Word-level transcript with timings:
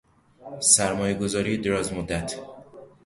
سرمایه 0.59 1.13
گذاری 1.13 1.57
دراز 1.57 1.93
مدت 1.93 2.39